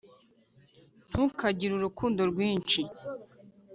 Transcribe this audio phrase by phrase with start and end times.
[1.09, 2.79] ntukagire urukundo rwinshi.